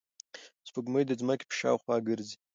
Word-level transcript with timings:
سپوږمۍ 0.67 1.03
د 1.07 1.11
ځمکې 1.21 1.45
په 1.49 1.55
شاوخوا 1.59 1.95
ګرځي. 2.07 2.35